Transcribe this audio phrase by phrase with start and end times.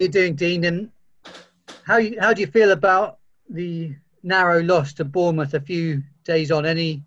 [0.00, 0.64] are you doing, Dean?
[0.64, 0.90] And
[1.84, 6.66] how how do you feel about the narrow loss to Bournemouth a few days on?
[6.66, 7.02] Any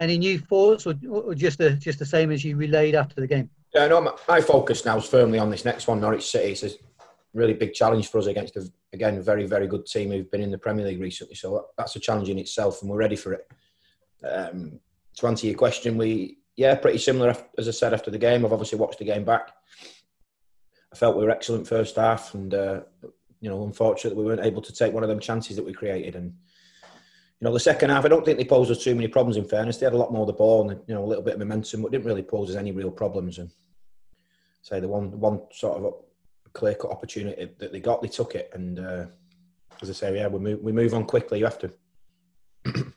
[0.00, 3.26] any new thoughts, or, or just the just the same as you relayed after the
[3.26, 3.50] game?
[3.74, 6.52] Yeah, no, my, my focus now is firmly on this next one, Norwich City.
[6.52, 6.70] It's a
[7.34, 10.40] really big challenge for us against a, again a very very good team who've been
[10.40, 11.34] in the Premier League recently.
[11.34, 13.50] So that's a challenge in itself, and we're ready for it.
[14.24, 14.80] Um,
[15.16, 18.44] to answer your question, we yeah, pretty similar as I said after the game.
[18.44, 19.52] I've obviously watched the game back.
[20.92, 22.80] I felt we were excellent first half, and uh,
[23.40, 26.16] you know, unfortunately, we weren't able to take one of them chances that we created.
[26.16, 26.32] And
[27.40, 29.36] you know, the second half, I don't think they posed us too many problems.
[29.36, 31.22] In fairness, they had a lot more of the ball and you know a little
[31.22, 33.38] bit of momentum, but didn't really pose us any real problems.
[33.38, 33.50] And
[34.62, 35.94] say the one one sort of
[36.52, 38.50] clear cut opportunity that they got, they took it.
[38.54, 39.06] And uh,
[39.82, 41.38] as I say, yeah, we move we move on quickly.
[41.38, 41.72] You have to.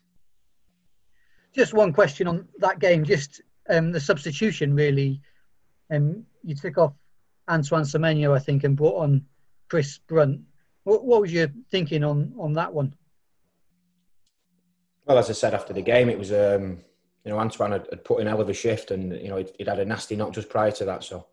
[1.55, 5.21] just one question on that game, just um, the substitution really.
[5.91, 6.93] Um, you took off
[7.49, 9.25] Antoine Semenyo, I think, and brought on
[9.69, 10.41] Chris Brunt.
[10.83, 12.95] What, what was your thinking on on that one?
[15.05, 16.79] Well, as I said after the game, it was um,
[17.25, 19.51] you know Antoine had, had, put in hell of a shift, and you know he'd,
[19.57, 21.27] he'd, had a nasty knock just prior to that, so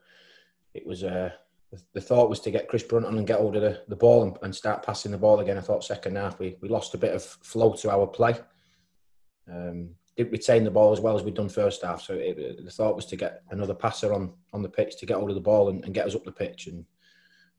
[0.74, 1.05] it was.
[1.05, 1.30] Uh,
[1.92, 4.22] the, thought was to get Chris Brunt on and get hold of the, the ball
[4.22, 5.58] and, and, start passing the ball again.
[5.58, 8.36] I thought second half we, we lost a bit of flow to our play.
[9.52, 12.02] Um, didn't retain the ball as well as we'd done first half.
[12.02, 15.16] So it, the thought was to get another passer on on the pitch to get
[15.16, 16.66] hold of the ball and, and, get us up the pitch.
[16.66, 16.84] And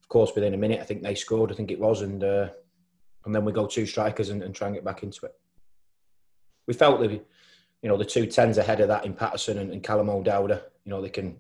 [0.01, 1.53] of course, within a minute, I think they scored.
[1.53, 2.49] I think it was, and uh,
[3.23, 5.33] and then we go two strikers and, and, try and get back into it.
[6.67, 9.81] We felt that, you know, the two tens ahead of that in Paterson and, and
[9.81, 10.61] Callum O'Dowda.
[10.83, 11.37] You know, they can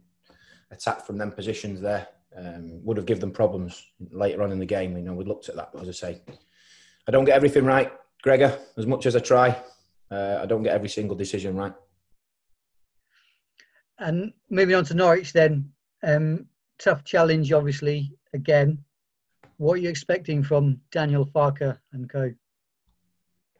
[0.71, 2.07] attack from them positions there.
[2.37, 4.95] Um, would have given them problems later on in the game.
[4.95, 6.21] You know, we looked at that, but as I say,
[7.07, 8.57] I don't get everything right, Gregor.
[8.77, 9.57] As much as I try,
[10.11, 11.73] uh, I don't get every single decision right.
[13.99, 15.71] And moving on to Norwich, then
[16.03, 18.13] um, tough challenge, obviously.
[18.33, 18.83] Again,
[19.57, 22.33] what are you expecting from Daniel Farke and co?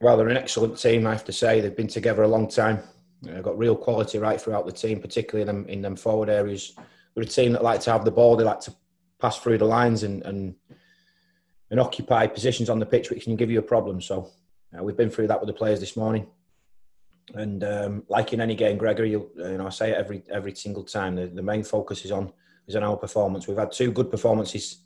[0.00, 1.60] Well, they're an excellent team, I have to say.
[1.60, 2.82] They've been together a long time.
[3.20, 6.74] They've got real quality right throughout the team, particularly in them, in them forward areas.
[7.14, 8.36] They're a team that like to have the ball.
[8.36, 8.74] They like to
[9.20, 10.54] pass through the lines and, and
[11.70, 14.00] and occupy positions on the pitch, which can give you a problem.
[14.00, 14.30] So
[14.76, 16.26] uh, we've been through that with the players this morning.
[17.34, 20.54] And um, like in any game, Gregory, you, you, know, I say it every every
[20.54, 21.14] single time.
[21.14, 22.32] The, the, main focus is on
[22.66, 23.46] is on our performance.
[23.46, 24.78] We've had two good performances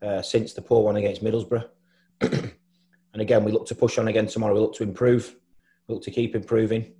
[0.00, 1.68] uh, since the poor one against Middlesbrough,
[2.22, 2.52] and
[3.14, 4.54] again, we look to push on again tomorrow.
[4.54, 5.36] We look to improve.
[5.86, 6.92] We look to keep improving,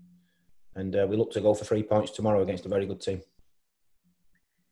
[0.74, 3.22] and uh, we look to go for three points tomorrow against a very good team.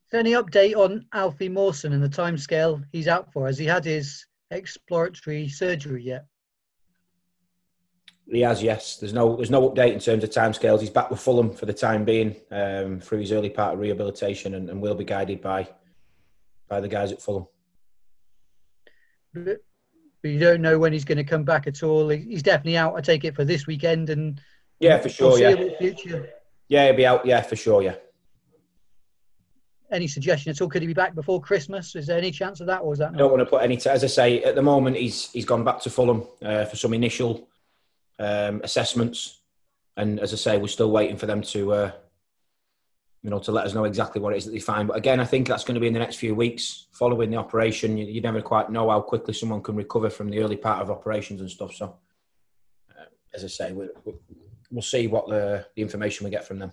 [0.09, 3.47] Is there any update on Alfie Mawson and the timescale he's out for?
[3.47, 6.25] Has he had his exploratory surgery yet?
[8.31, 8.99] He has, yes.
[8.99, 10.81] There's no there's no update in terms of timescales.
[10.81, 14.55] He's back with Fulham for the time being um, through his early part of rehabilitation,
[14.55, 15.69] and, and will be guided by
[16.69, 17.47] by the guys at Fulham.
[19.33, 19.62] But,
[20.22, 22.11] but you don't know when he's going to come back at all.
[22.11, 22.97] He's definitely out.
[22.97, 24.41] I take it for this weekend and
[24.78, 25.38] yeah, for sure.
[25.38, 26.28] Yeah, future.
[26.69, 27.25] Yeah, he'll be out.
[27.25, 27.83] Yeah, for sure.
[27.83, 27.94] Yeah.
[29.91, 30.69] Any suggestion at all?
[30.69, 31.97] Could he be back before Christmas?
[31.97, 33.12] Is there any chance of that, or is that?
[33.12, 33.15] Not?
[33.15, 33.78] I don't want to put any.
[33.78, 36.77] T- as I say, at the moment, he's he's gone back to Fulham uh, for
[36.77, 37.49] some initial
[38.19, 39.41] um, assessments,
[39.97, 41.93] and as I say, we're still waiting for them to, uh,
[43.23, 44.87] you know, to let us know exactly what it is that they find.
[44.87, 47.37] But again, I think that's going to be in the next few weeks following the
[47.37, 47.99] operation.
[47.99, 50.91] You, you never quite know how quickly someone can recover from the early part of
[50.91, 51.75] operations and stuff.
[51.75, 51.97] So,
[52.91, 54.15] uh, as I say, we, we,
[54.71, 56.73] we'll see what the, the information we get from them.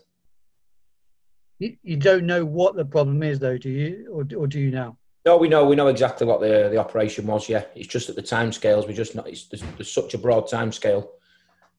[1.58, 4.72] You, you don't know what the problem is, though, do you, or, or do you
[4.72, 4.98] now?
[5.26, 7.50] No, we know we know exactly what the the operation was.
[7.50, 8.86] Yeah, it's just at the time scales.
[8.86, 9.28] We just not.
[9.28, 11.14] It's, there's, there's such a broad time scale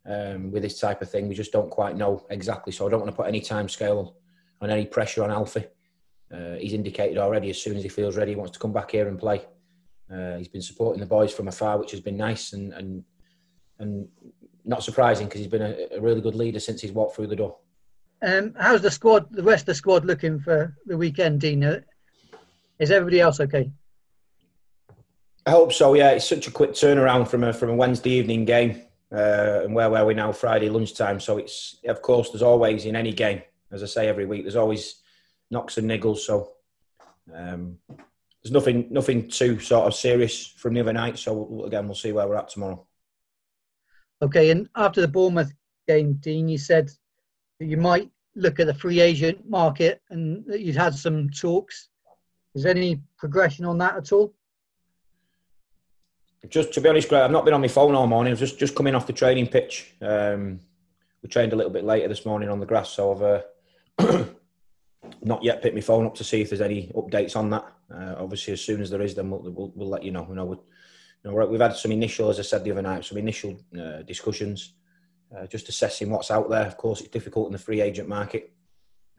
[0.06, 1.28] um, with this type of thing.
[1.28, 2.72] We just don't quite know exactly.
[2.72, 4.16] So I don't want to put any time scale
[4.60, 5.66] on any pressure on Alfie.
[6.32, 8.90] Uh, he's indicated already as soon as he feels ready, he wants to come back
[8.90, 9.44] here and play.
[10.12, 13.04] Uh, he's been supporting the boys from afar, which has been nice and and
[13.78, 14.08] and
[14.64, 17.36] not surprising because he's been a, a, really good leader since he's walked through the
[17.36, 17.56] door.
[18.22, 21.84] Um, how's the squad, the rest of the squad, looking for the weekend, Dean?
[22.78, 23.70] Is everybody else okay?
[25.44, 25.94] I hope so.
[25.94, 28.82] Yeah, it's such a quick turnaround from a from a Wednesday evening game
[29.12, 30.32] uh, and where were we now?
[30.32, 31.20] Friday lunchtime.
[31.20, 34.56] So it's of course there's always in any game, as I say every week, there's
[34.56, 34.96] always
[35.50, 36.18] knocks and niggles.
[36.18, 36.52] So
[37.34, 37.78] um,
[38.42, 41.18] there's nothing nothing too sort of serious from the other night.
[41.18, 42.86] So again, we'll see where we're at tomorrow.
[44.22, 45.52] Okay, and after the Bournemouth
[45.86, 46.90] game, Dean, you said
[47.58, 51.88] that you might look at the free agent market and that you'd had some talks.
[52.54, 54.34] Is any progression on that at all?
[56.48, 58.32] Just to be honest, Greg, I've not been on my phone all morning.
[58.32, 59.94] I've just just coming off the training pitch.
[60.00, 60.60] Um,
[61.22, 64.24] we trained a little bit later this morning on the grass, so I've uh,
[65.22, 67.66] not yet picked my phone up to see if there's any updates on that.
[67.92, 70.26] Uh, obviously, as soon as there is, then we'll, we'll, we'll let you know.
[70.28, 70.56] You know, we
[71.24, 74.02] you know, we've had some initial, as I said the other night, some initial uh,
[74.02, 74.74] discussions,
[75.36, 76.66] uh, just assessing what's out there.
[76.66, 78.52] Of course, it's difficult in the free agent market.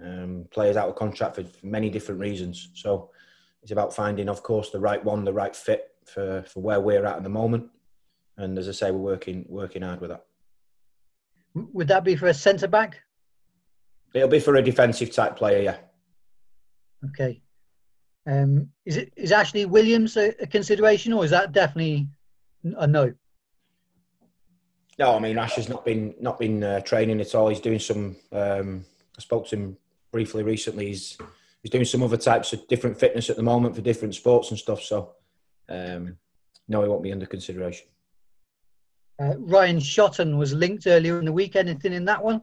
[0.01, 2.69] Um, players out of contract for many different reasons.
[2.75, 3.09] So
[3.63, 7.05] it's about finding, of course, the right one, the right fit for, for where we're
[7.05, 7.69] at at the moment.
[8.37, 10.25] And as I say, we're working working hard with that.
[11.53, 13.01] Would that be for a centre back?
[14.13, 15.77] It'll be for a defensive type player, yeah.
[17.09, 17.41] Okay.
[18.25, 22.07] Um, is it is Ashley Williams a, a, consideration, or is that definitely
[22.63, 23.13] a no?
[24.99, 27.47] No, I mean Ash has not been not been uh, training at all.
[27.47, 28.17] He's doing some.
[28.31, 28.85] Um,
[29.17, 29.77] I spoke to him
[30.11, 30.87] briefly recently.
[30.87, 31.17] He's
[31.61, 34.59] he's doing some other types of different fitness at the moment for different sports and
[34.59, 34.81] stuff.
[34.81, 35.13] So,
[35.69, 36.17] um,
[36.67, 37.87] no, he won't be under consideration.
[39.19, 41.55] Uh, Ryan Shotton was linked earlier in the week.
[41.55, 42.41] Anything in that one?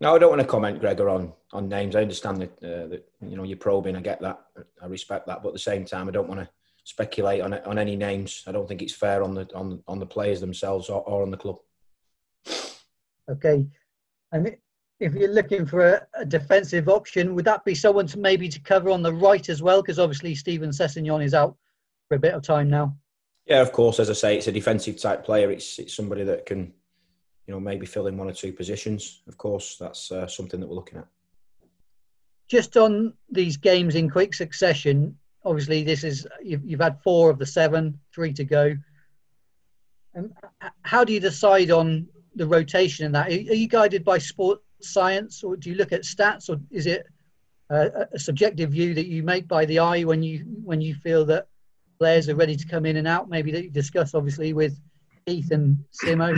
[0.00, 1.94] No, I don't want to comment, Gregor, on on names.
[1.94, 3.96] I understand that, uh, that you know you're probing.
[3.96, 4.40] I get that.
[4.82, 6.48] I respect that, but at the same time, I don't want to
[6.84, 8.42] speculate on on any names.
[8.46, 11.30] I don't think it's fair on the on on the players themselves or, or on
[11.30, 11.58] the club.
[13.30, 13.64] Okay,
[14.32, 14.56] and
[14.98, 18.60] if you're looking for a, a, defensive option, would that be someone to maybe to
[18.60, 19.82] cover on the right as well?
[19.82, 21.56] Because obviously Steven Sessegnon is out
[22.12, 22.94] for a bit of time now.
[23.46, 23.98] Yeah, of course.
[23.98, 25.50] As I say, it's a defensive type player.
[25.50, 26.74] It's it's somebody that can
[27.46, 29.22] you know, maybe fill in one or two positions.
[29.26, 31.06] Of course, that's uh, something that we're looking at.
[32.48, 37.38] Just on these games in quick succession, obviously this is you've, you've had four of
[37.38, 38.76] the seven, three to go.
[40.14, 40.34] And
[40.82, 42.06] how do you decide on
[42.36, 43.28] the rotation in that?
[43.28, 47.06] Are you guided by sports science, or do you look at stats, or is it
[47.70, 51.24] a, a subjective view that you make by the eye when you when you feel
[51.24, 51.46] that
[52.02, 53.30] players are ready to come in and out?
[53.30, 54.74] Maybe that you discuss obviously with
[55.24, 56.28] Keith and Simo.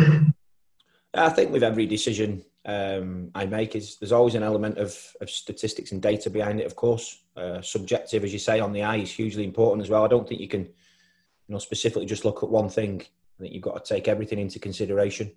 [1.15, 5.31] I think with every decision um, I make, is there's always an element of, of
[5.31, 6.67] statistics and data behind it.
[6.67, 10.05] Of course, uh, subjective, as you say, on the eye is hugely important as well.
[10.05, 13.01] I don't think you can, you know, specifically just look at one thing.
[13.01, 15.33] I think you've got to take everything into consideration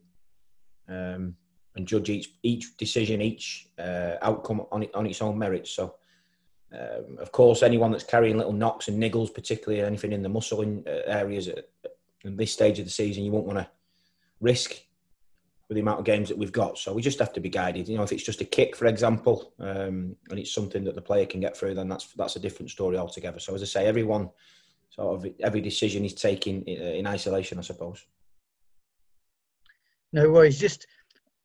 [0.89, 1.37] um,
[1.77, 5.71] and judge each each decision, each uh, outcome on on its own merits.
[5.71, 5.95] So.
[6.73, 10.61] Um, of course, anyone that's carrying little knocks and niggles, particularly anything in the muscle
[10.61, 13.69] in, uh, areas at, at this stage of the season, you won't want to
[14.41, 14.71] risk
[15.67, 16.77] with the amount of games that we've got.
[16.77, 17.87] So we just have to be guided.
[17.87, 21.01] You know, if it's just a kick, for example, um, and it's something that the
[21.01, 23.39] player can get through, then that's that's a different story altogether.
[23.39, 24.29] So as I say, everyone
[24.89, 28.05] sort of every decision is taken in isolation, I suppose.
[30.13, 30.59] No worries.
[30.59, 30.87] Just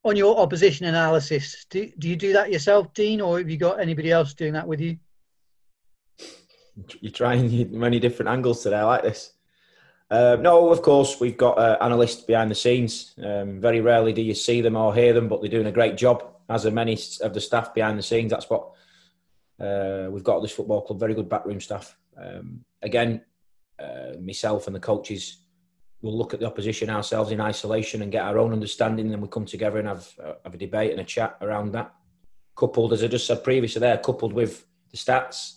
[0.05, 3.81] on your opposition analysis, do, do you do that yourself, Dean, or have you got
[3.81, 4.97] anybody else doing that with you?
[7.01, 8.77] You're trying many different angles today.
[8.77, 9.33] I like this.
[10.11, 13.15] Uh, no, of course, we've got uh, analysts behind the scenes.
[13.23, 15.97] Um, very rarely do you see them or hear them, but they're doing a great
[15.97, 18.31] job, as are many of the staff behind the scenes.
[18.31, 18.73] That's what
[19.59, 21.97] uh, we've got at this football club, very good backroom staff.
[22.17, 23.23] Um, again,
[23.79, 25.39] uh, myself and the coaches
[26.03, 29.29] will look at the opposition ourselves in isolation and get our own understanding, then we
[29.29, 31.95] come together and have, uh, have a debate and a chat around that.
[32.55, 35.55] Coupled, as I just said previously there, coupled with the stats,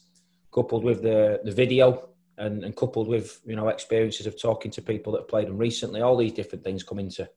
[0.55, 4.81] coupled with the, the video, and, and coupled with you know experiences of talking to
[4.81, 7.29] people that have played them recently, all these different things come into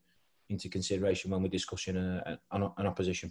[0.49, 3.31] into consideration when we're discussing a, a, an opposition.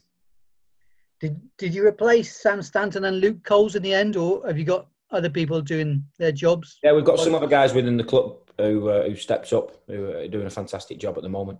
[1.20, 4.66] Did Did you replace Sam Stanton and Luke Coles in the end, or have you
[4.66, 6.80] got other people doing their jobs?
[6.84, 10.12] Yeah, we've got some other guys within the club who uh, who stepped up, who
[10.12, 11.60] are doing a fantastic job at the moment.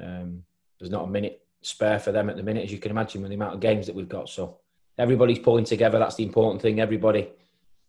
[0.00, 0.44] Um,
[0.78, 3.30] there's not a minute spare for them at the minute, as you can imagine, with
[3.30, 4.28] the amount of games that we've got.
[4.28, 4.58] So
[4.98, 5.98] everybody's pulling together.
[5.98, 6.80] That's the important thing.
[6.80, 7.28] Everybody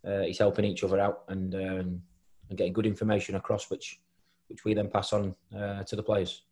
[0.07, 2.01] uh, he's helping each other out and um,
[2.49, 3.99] and getting good information across, which
[4.47, 6.43] which we then pass on uh, to the players.